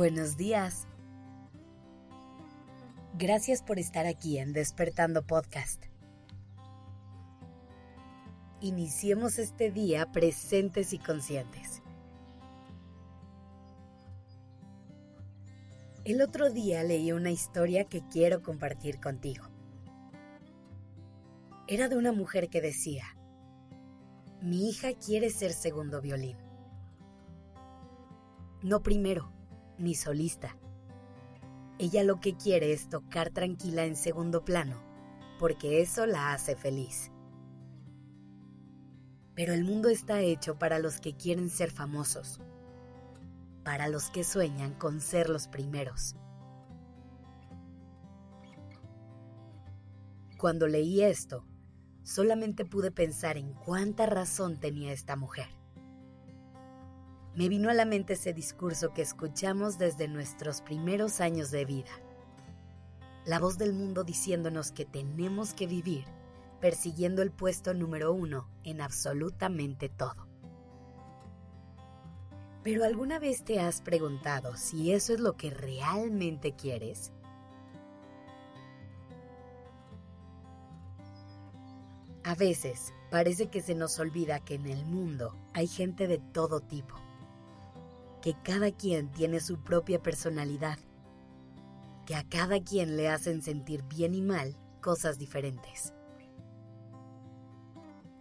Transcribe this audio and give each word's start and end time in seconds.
Buenos 0.00 0.38
días. 0.38 0.86
Gracias 3.18 3.62
por 3.62 3.78
estar 3.78 4.06
aquí 4.06 4.38
en 4.38 4.54
Despertando 4.54 5.26
Podcast. 5.26 5.84
Iniciemos 8.62 9.38
este 9.38 9.70
día 9.70 10.10
presentes 10.10 10.94
y 10.94 10.98
conscientes. 10.98 11.82
El 16.06 16.22
otro 16.22 16.48
día 16.48 16.82
leí 16.82 17.12
una 17.12 17.30
historia 17.30 17.84
que 17.84 18.00
quiero 18.08 18.42
compartir 18.42 19.00
contigo. 19.00 19.44
Era 21.68 21.90
de 21.90 21.98
una 21.98 22.12
mujer 22.12 22.48
que 22.48 22.62
decía, 22.62 23.04
mi 24.40 24.66
hija 24.70 24.94
quiere 24.94 25.28
ser 25.28 25.52
segundo 25.52 26.00
violín. 26.00 26.38
No 28.62 28.82
primero, 28.82 29.30
ni 29.80 29.94
solista. 29.94 30.56
Ella 31.78 32.04
lo 32.04 32.20
que 32.20 32.36
quiere 32.36 32.72
es 32.72 32.88
tocar 32.88 33.30
tranquila 33.30 33.84
en 33.84 33.96
segundo 33.96 34.44
plano, 34.44 34.76
porque 35.38 35.80
eso 35.80 36.06
la 36.06 36.32
hace 36.32 36.54
feliz. 36.54 37.10
Pero 39.34 39.54
el 39.54 39.64
mundo 39.64 39.88
está 39.88 40.20
hecho 40.20 40.58
para 40.58 40.78
los 40.78 41.00
que 41.00 41.16
quieren 41.16 41.48
ser 41.48 41.70
famosos, 41.70 42.40
para 43.64 43.88
los 43.88 44.10
que 44.10 44.24
sueñan 44.24 44.74
con 44.74 45.00
ser 45.00 45.30
los 45.30 45.48
primeros. 45.48 46.14
Cuando 50.38 50.66
leí 50.66 51.02
esto, 51.02 51.46
solamente 52.02 52.64
pude 52.64 52.90
pensar 52.90 53.36
en 53.36 53.52
cuánta 53.54 54.06
razón 54.06 54.58
tenía 54.58 54.92
esta 54.92 55.16
mujer 55.16 55.59
me 57.34 57.48
vino 57.48 57.70
a 57.70 57.74
la 57.74 57.84
mente 57.84 58.14
ese 58.14 58.32
discurso 58.32 58.92
que 58.92 59.02
escuchamos 59.02 59.78
desde 59.78 60.08
nuestros 60.08 60.62
primeros 60.62 61.20
años 61.20 61.50
de 61.52 61.64
vida. 61.64 61.90
La 63.24 63.38
voz 63.38 63.56
del 63.56 63.72
mundo 63.72 64.02
diciéndonos 64.02 64.72
que 64.72 64.84
tenemos 64.84 65.54
que 65.54 65.66
vivir 65.66 66.04
persiguiendo 66.60 67.22
el 67.22 67.30
puesto 67.30 67.72
número 67.72 68.12
uno 68.12 68.48
en 68.64 68.80
absolutamente 68.80 69.88
todo. 69.88 70.26
Pero 72.64 72.84
¿alguna 72.84 73.18
vez 73.18 73.44
te 73.44 73.60
has 73.60 73.80
preguntado 73.80 74.56
si 74.56 74.92
eso 74.92 75.14
es 75.14 75.20
lo 75.20 75.36
que 75.36 75.50
realmente 75.50 76.52
quieres? 76.52 77.12
A 82.24 82.34
veces 82.34 82.92
parece 83.10 83.46
que 83.46 83.62
se 83.62 83.74
nos 83.74 83.98
olvida 83.98 84.40
que 84.40 84.56
en 84.56 84.66
el 84.66 84.84
mundo 84.84 85.34
hay 85.54 85.68
gente 85.68 86.06
de 86.06 86.18
todo 86.18 86.60
tipo 86.60 86.96
que 88.20 88.34
cada 88.42 88.70
quien 88.70 89.10
tiene 89.10 89.40
su 89.40 89.62
propia 89.62 90.02
personalidad, 90.02 90.78
que 92.06 92.14
a 92.14 92.24
cada 92.28 92.62
quien 92.62 92.96
le 92.96 93.08
hacen 93.08 93.42
sentir 93.42 93.82
bien 93.84 94.14
y 94.14 94.22
mal 94.22 94.56
cosas 94.80 95.18
diferentes. 95.18 95.94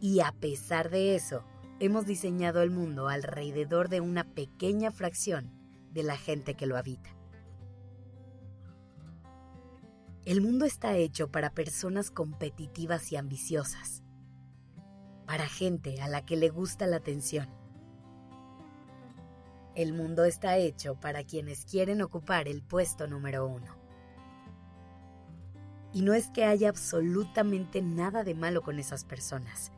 Y 0.00 0.20
a 0.20 0.32
pesar 0.32 0.90
de 0.90 1.14
eso, 1.14 1.44
hemos 1.78 2.06
diseñado 2.06 2.62
el 2.62 2.70
mundo 2.70 3.08
alrededor 3.08 3.88
de 3.88 4.00
una 4.00 4.24
pequeña 4.24 4.90
fracción 4.90 5.52
de 5.92 6.02
la 6.02 6.16
gente 6.16 6.54
que 6.54 6.66
lo 6.66 6.76
habita. 6.76 7.10
El 10.24 10.42
mundo 10.42 10.66
está 10.66 10.96
hecho 10.96 11.30
para 11.30 11.50
personas 11.50 12.10
competitivas 12.10 13.10
y 13.10 13.16
ambiciosas, 13.16 14.02
para 15.26 15.46
gente 15.46 16.00
a 16.02 16.08
la 16.08 16.24
que 16.24 16.36
le 16.36 16.50
gusta 16.50 16.86
la 16.86 16.96
atención, 16.96 17.48
el 19.74 19.92
mundo 19.92 20.24
está 20.24 20.56
hecho 20.56 20.96
para 20.96 21.24
quienes 21.24 21.64
quieren 21.64 22.02
ocupar 22.02 22.48
el 22.48 22.62
puesto 22.62 23.06
número 23.06 23.46
uno. 23.46 23.76
Y 25.92 26.02
no 26.02 26.12
es 26.14 26.30
que 26.30 26.44
haya 26.44 26.68
absolutamente 26.68 27.82
nada 27.82 28.24
de 28.24 28.34
malo 28.34 28.62
con 28.62 28.78
esas 28.78 29.04
personas. 29.04 29.72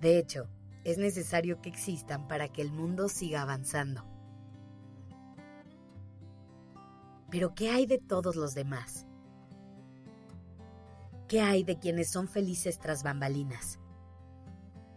De 0.00 0.18
hecho, 0.18 0.48
es 0.84 0.98
necesario 0.98 1.60
que 1.60 1.68
existan 1.68 2.28
para 2.28 2.48
que 2.48 2.62
el 2.62 2.70
mundo 2.70 3.08
siga 3.08 3.42
avanzando. 3.42 4.04
Pero 7.30 7.54
¿qué 7.54 7.70
hay 7.70 7.86
de 7.86 7.98
todos 7.98 8.36
los 8.36 8.54
demás? 8.54 9.06
¿Qué 11.26 11.40
hay 11.40 11.64
de 11.64 11.78
quienes 11.78 12.10
son 12.10 12.28
felices 12.28 12.78
tras 12.78 13.02
bambalinas? 13.02 13.78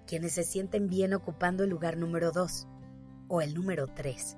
Quienes 0.06 0.34
se 0.34 0.44
sienten 0.44 0.90
bien 0.90 1.14
ocupando 1.14 1.64
el 1.64 1.70
lugar 1.70 1.98
número 1.98 2.32
dos 2.32 2.68
o 3.28 3.42
el 3.42 3.54
número 3.54 3.88
3. 3.88 4.38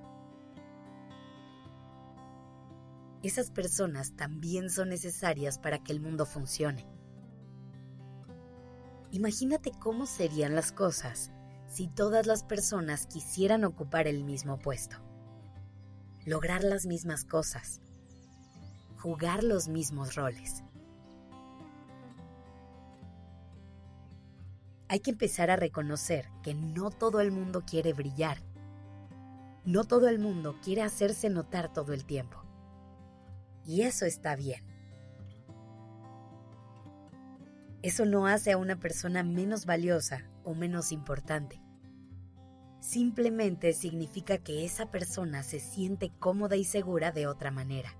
Esas 3.22 3.52
personas 3.52 4.16
también 4.16 4.70
son 4.70 4.90
necesarias 4.90 5.60
para 5.60 5.80
que 5.84 5.92
el 5.92 6.00
mundo 6.00 6.26
funcione. 6.26 6.86
Imagínate 9.12 9.72
cómo 9.80 10.06
serían 10.06 10.56
las 10.56 10.72
cosas 10.72 11.32
si 11.68 11.88
todas 11.88 12.26
las 12.26 12.44
personas 12.44 13.08
quisieran 13.08 13.64
ocupar 13.64 14.08
el 14.08 14.24
mismo 14.24 14.58
puesto, 14.58 14.98
lograr 16.26 16.64
las 16.64 16.86
mismas 16.86 17.26
cosas, 17.26 17.82
jugar 18.98 19.44
los 19.44 19.68
mismos 19.68 20.16
roles. 20.16 20.64
Hay 24.88 25.02
que 25.02 25.12
empezar 25.12 25.52
a 25.52 25.56
reconocer 25.56 26.30
que 26.42 26.56
no 26.56 26.90
todo 26.90 27.20
el 27.20 27.32
mundo 27.32 27.64
quiere 27.66 27.94
brillar 27.94 28.49
no 29.66 29.84
todo 29.84 30.10
el 30.10 30.20
mundo 30.20 30.58
quiere 30.64 30.82
hacerse 30.82 31.30
notar 31.30 31.72
todo 31.72 31.94
el 31.94 32.06
tiempo. 32.06 32.44
Y 33.66 33.82
eso 33.82 34.06
está 34.06 34.36
bien. 34.36 34.64
Eso 37.82 38.06
no 38.06 38.28
hace 38.28 38.52
a 38.52 38.58
una 38.58 38.80
persona 38.80 39.24
menos 39.24 39.66
valiosa 39.66 40.30
o 40.44 40.54
menos 40.54 40.92
importante. 40.92 41.62
Simplemente 42.80 43.74
significa 43.74 44.38
que 44.38 44.66
esa 44.66 44.90
persona 44.90 45.44
se 45.44 45.60
siente 45.60 46.12
cómoda 46.20 46.56
y 46.56 46.64
segura 46.64 47.12
de 47.12 47.28
otra 47.28 47.52
manera. 47.52 47.98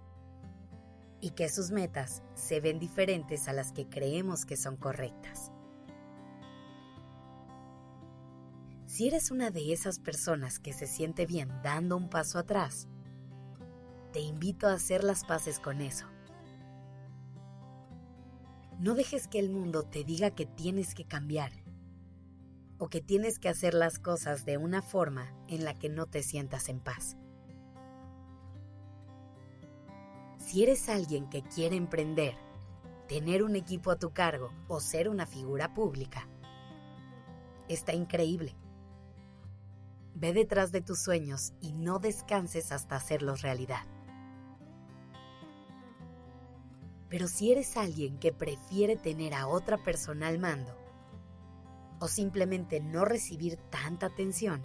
Y 1.22 1.32
que 1.32 1.50
sus 1.50 1.72
metas 1.72 2.24
se 2.34 2.62
ven 2.62 2.80
diferentes 2.80 3.48
a 3.48 3.54
las 3.54 3.72
que 3.72 3.88
creemos 3.88 4.46
que 4.46 4.58
son 4.58 4.78
correctas. 4.78 5.52
Si 9.00 9.08
eres 9.08 9.32
una 9.32 9.50
de 9.50 9.72
esas 9.72 9.98
personas 9.98 10.60
que 10.60 10.74
se 10.74 10.86
siente 10.86 11.26
bien 11.26 11.50
dando 11.64 11.96
un 11.96 12.10
paso 12.10 12.38
atrás, 12.38 12.90
te 14.12 14.20
invito 14.20 14.68
a 14.68 14.74
hacer 14.74 15.06
las 15.06 15.24
paces 15.24 15.62
con 15.62 15.80
eso. 15.80 16.06
No 18.78 18.96
dejes 18.96 19.30
que 19.30 19.40
el 19.40 19.52
mundo 19.52 19.84
te 19.84 20.04
diga 20.04 20.32
que 20.32 20.46
tienes 20.46 20.96
que 20.96 21.06
cambiar 21.06 21.54
o 22.78 22.90
que 22.90 23.00
tienes 23.00 23.40
que 23.40 23.48
hacer 23.48 23.74
las 23.74 24.00
cosas 24.00 24.44
de 24.44 24.58
una 24.58 24.82
forma 24.82 25.34
en 25.48 25.64
la 25.64 25.80
que 25.80 25.88
no 25.88 26.06
te 26.06 26.22
sientas 26.22 26.68
en 26.68 26.82
paz. 26.82 27.16
Si 30.40 30.62
eres 30.62 30.90
alguien 30.90 31.30
que 31.30 31.42
quiere 31.42 31.78
emprender, 31.78 32.36
tener 33.08 33.44
un 33.44 33.56
equipo 33.56 33.92
a 33.92 33.98
tu 33.98 34.12
cargo 34.12 34.52
o 34.68 34.82
ser 34.82 35.08
una 35.08 35.26
figura 35.26 35.74
pública, 35.74 36.28
está 37.70 37.94
increíble. 37.94 38.58
Ve 40.20 40.34
detrás 40.34 40.74
de 40.74 40.82
tus 40.82 41.00
sueños 41.00 41.54
y 41.62 41.72
no 41.72 42.00
descanses 42.00 42.74
hasta 42.74 42.98
hacerlos 42.98 43.42
realidad. 43.42 43.86
Pero 47.08 47.30
si 47.30 47.54
eres 47.54 47.78
alguien 47.78 48.20
que 48.20 48.34
prefiere 48.34 48.98
tener 48.98 49.34
a 49.34 49.48
otra 49.48 49.78
persona 49.78 50.28
al 50.28 50.38
mando 50.38 50.76
o 52.02 52.10
simplemente 52.10 52.82
no 52.82 53.06
recibir 53.06 53.56
tanta 53.70 54.08
atención, 54.08 54.62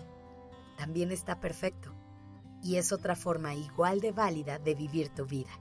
también 0.77 1.12
está 1.12 1.39
perfecto 1.39 1.95
y 2.61 2.77
es 2.77 2.91
otra 2.91 3.15
forma 3.15 3.55
igual 3.55 4.00
de 4.00 4.11
válida 4.11 4.59
de 4.59 4.75
vivir 4.75 5.11
tu 5.11 5.25
vida. 5.25 5.53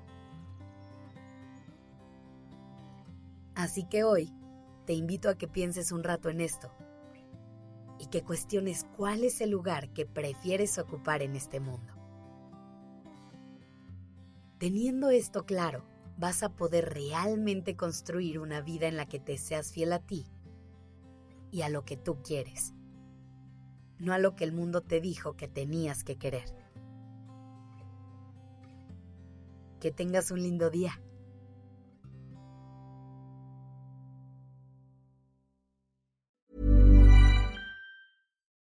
Así 3.53 3.83
que 3.83 4.03
hoy 4.03 4.33
te 4.85 4.93
invito 4.93 5.29
a 5.29 5.37
que 5.37 5.47
pienses 5.47 5.91
un 5.91 6.03
rato 6.03 6.29
en 6.29 6.41
esto 6.41 6.71
y 8.03 8.07
que 8.07 8.21
cuestiones 8.21 8.85
cuál 8.97 9.23
es 9.23 9.39
el 9.39 9.51
lugar 9.51 9.93
que 9.93 10.05
prefieres 10.05 10.77
ocupar 10.77 11.21
en 11.21 11.37
este 11.37 11.61
mundo. 11.61 11.93
Teniendo 14.57 15.09
esto 15.09 15.45
claro, 15.45 15.85
vas 16.17 16.43
a 16.43 16.49
poder 16.49 16.93
realmente 16.93 17.77
construir 17.77 18.39
una 18.39 18.59
vida 18.59 18.87
en 18.87 18.97
la 18.97 19.07
que 19.07 19.21
te 19.21 19.37
seas 19.37 19.71
fiel 19.71 19.93
a 19.93 19.99
ti 19.99 20.25
y 21.49 21.61
a 21.61 21.69
lo 21.69 21.85
que 21.85 21.95
tú 21.95 22.21
quieres, 22.21 22.73
no 23.99 24.11
a 24.11 24.17
lo 24.17 24.35
que 24.35 24.43
el 24.43 24.51
mundo 24.51 24.81
te 24.81 24.99
dijo 24.99 25.37
que 25.37 25.47
tenías 25.47 26.03
que 26.03 26.17
querer. 26.17 26.53
Que 29.79 29.91
tengas 29.91 30.29
un 30.29 30.43
lindo 30.43 30.69
día. 30.69 31.01